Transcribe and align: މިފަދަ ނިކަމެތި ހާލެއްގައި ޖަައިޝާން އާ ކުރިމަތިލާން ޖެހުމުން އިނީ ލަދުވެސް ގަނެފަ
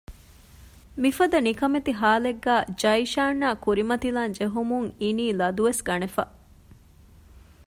މިފަދަ 1.01 1.37
ނިކަމެތި 1.47 1.91
ހާލެއްގައި 2.01 2.65
ޖަައިޝާން 2.81 3.39
އާ 3.43 3.51
ކުރިމަތިލާން 3.63 4.33
ޖެހުމުން 4.37 4.87
އިނީ 5.01 5.25
ލަދުވެސް 5.39 5.81
ގަނެފަ 5.87 6.23